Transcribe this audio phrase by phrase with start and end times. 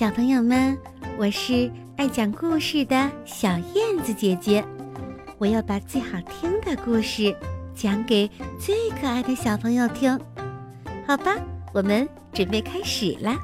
[0.00, 0.78] 小朋友们，
[1.18, 4.64] 我是爱讲故事的小燕子姐姐，
[5.36, 7.36] 我要把最好听的故事
[7.74, 8.26] 讲给
[8.58, 10.18] 最可爱的小朋友听，
[11.06, 11.36] 好吧？
[11.74, 13.38] 我们准备开始啦。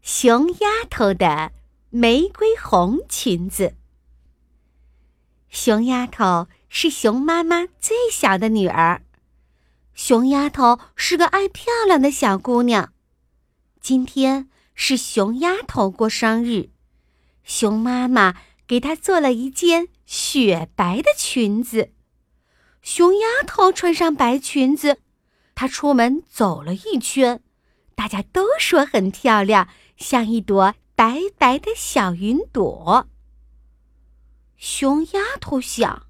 [0.00, 1.52] 熊丫头的
[1.90, 3.74] 玫瑰红裙子。
[5.48, 9.02] 熊丫头是熊妈妈最小的女儿。
[9.94, 12.92] 熊丫头是个爱漂亮的小姑娘，
[13.80, 16.70] 今天是熊丫头过生日，
[17.44, 18.34] 熊妈妈
[18.66, 21.92] 给她做了一件雪白的裙子。
[22.80, 24.98] 熊丫头穿上白裙子，
[25.54, 27.42] 她出门走了一圈，
[27.94, 29.68] 大家都说很漂亮，
[29.98, 33.08] 像一朵白白的小云朵。
[34.56, 36.06] 熊丫头想：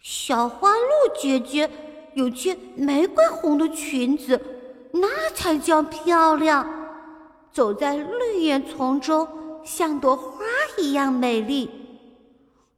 [0.00, 0.88] 小花鹿
[1.20, 1.70] 姐姐。
[2.14, 4.40] 有件玫瑰红的裙子，
[4.92, 6.66] 那才叫漂亮。
[7.50, 9.28] 走在绿叶丛中，
[9.64, 10.44] 像朵花
[10.78, 11.70] 一样美丽。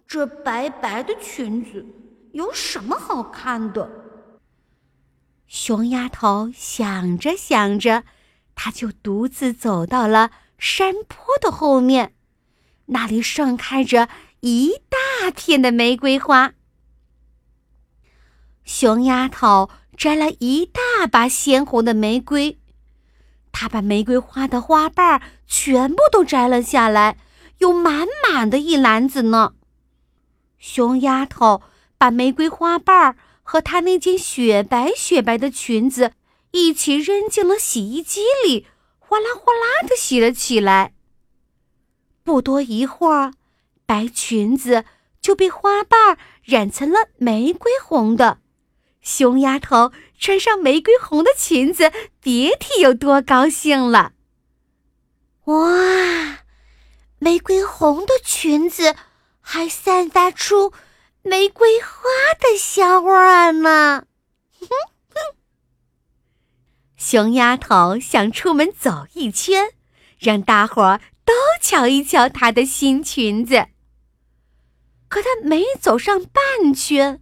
[0.07, 1.85] 这白白的裙子
[2.33, 3.89] 有什么好看的？
[5.47, 8.05] 熊丫头想着想着，
[8.55, 12.15] 她就独自走到了山坡的后面，
[12.87, 14.09] 那里盛开着
[14.41, 16.53] 一大片的玫瑰花。
[18.65, 22.59] 熊丫头摘了一大把鲜红的玫瑰，
[23.53, 27.19] 她把玫瑰花的花瓣全部都摘了下来，
[27.59, 29.53] 有满满的一篮子呢。
[30.59, 31.63] 熊丫头
[31.99, 36.13] 把玫瑰花瓣和她那件雪白雪白的裙子
[36.53, 38.67] 一起扔进了洗衣机里，
[38.99, 40.95] 哗啦哗啦的洗了起来。
[42.23, 43.35] 不多一会儿，
[43.85, 44.87] 白裙子
[45.21, 48.39] 就被花瓣染成了玫瑰红的。
[49.05, 54.13] 熊丫头穿上玫瑰红的裙子，别提有多高兴了。
[55.45, 56.39] 哇，
[57.19, 58.97] 玫瑰红的裙子
[59.41, 60.73] 还散发出
[61.23, 62.09] 玫瑰花
[62.41, 64.07] 的香味儿呢！
[66.97, 69.73] 熊丫头想出门走一圈，
[70.19, 73.67] 让大伙儿都瞧一瞧她的新裙子。
[75.09, 77.21] 可她没走上半圈。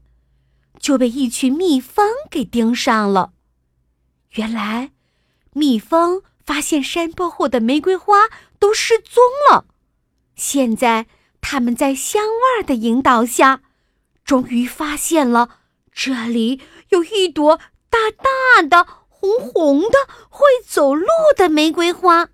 [0.78, 3.33] 就被一群蜜蜂给盯上了。
[4.33, 4.93] 原来，
[5.53, 8.28] 蜜蜂发现山坡后的玫瑰花
[8.59, 9.66] 都失踪了。
[10.34, 11.06] 现在，
[11.41, 13.61] 他们在香味的引导下，
[14.25, 15.59] 终于发现了
[15.93, 17.59] 这里有一朵
[17.91, 21.06] 大大的、红红的、会走路
[21.37, 22.31] 的玫瑰花。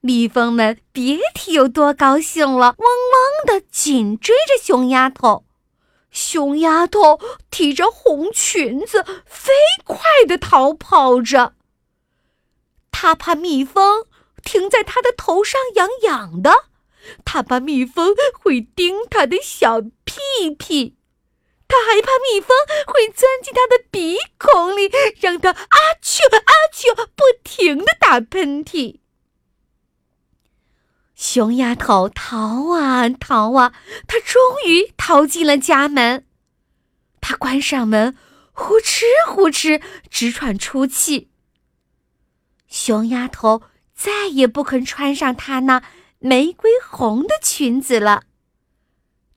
[0.00, 5.44] 蜜蜂们别提有多高兴了，嗡嗡的紧追着熊丫头。
[6.10, 7.20] 熊丫头
[7.50, 9.52] 提着红裙子，飞
[9.84, 11.54] 快地逃跑着。
[12.90, 14.06] 她怕蜜蜂
[14.42, 16.52] 停在她的头上痒痒的，
[17.24, 20.96] 她怕蜜蜂会叮她的小屁屁，
[21.68, 29.00] 她还怕蜜蜂会钻进她的鼻孔里，让她啊啾啊啾不停地打喷嚏。
[31.18, 33.74] 熊丫头逃啊逃啊，
[34.06, 36.24] 她终于逃进了家门。
[37.20, 38.16] 她关上门，
[38.52, 41.28] 呼哧呼哧直喘粗气。
[42.68, 43.62] 熊丫头
[43.96, 45.82] 再也不肯穿上她那
[46.20, 48.22] 玫瑰红的裙子了。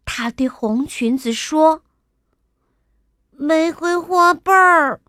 [0.05, 1.81] 她对红裙子说
[3.35, 5.01] ：“玫瑰花瓣儿，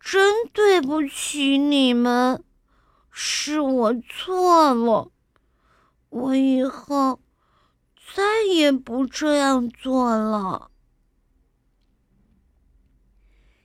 [0.00, 2.42] 真对不起你们，
[3.10, 5.10] 是我错了。”
[6.14, 7.20] 我以后
[8.14, 10.70] 再也不这样做了。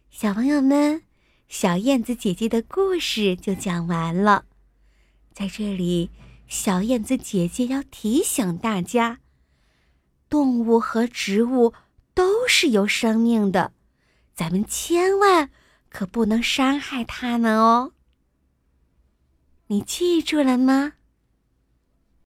[0.10, 1.04] 小朋友们，
[1.48, 4.46] 小燕子姐姐的故事就讲完了。
[5.32, 6.10] 在这里，
[6.48, 9.20] 小燕子姐姐要提醒大家：
[10.28, 11.76] 动物和植物
[12.16, 13.74] 都是有生命的，
[14.34, 15.52] 咱们千万
[15.88, 17.94] 可不能伤害它们哦。
[19.68, 20.94] 你记住了吗？